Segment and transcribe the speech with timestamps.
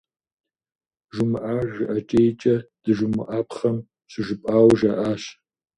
[1.13, 3.77] Жумыӏар жыӏэкӏейкӏэ здыжумыӏапхъэм
[4.11, 5.23] щыжыпӏауэ жаӏащ.